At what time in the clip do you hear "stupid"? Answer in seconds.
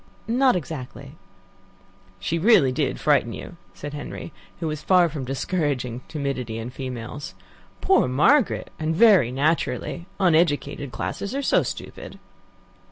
11.61-12.17